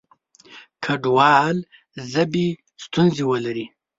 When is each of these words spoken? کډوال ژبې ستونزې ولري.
کډوال 0.83 1.57
ژبې 2.11 2.47
ستونزې 2.83 3.23
ولري. 3.31 3.65